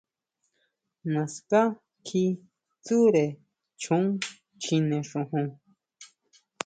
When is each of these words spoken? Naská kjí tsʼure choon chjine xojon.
Naská 1.13 1.61
kjí 2.05 2.23
tsʼure 2.83 3.25
choon 3.81 4.05
chjine 4.61 4.97
xojon. 5.09 5.47